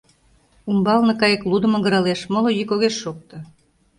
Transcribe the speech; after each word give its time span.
Умбалне 0.69 1.13
кайыклудо 1.21 1.67
магыралеш, 1.73 2.21
моло 2.33 2.49
йӱк 2.57 2.69
огеш 2.75 2.95
шокто. 3.01 3.37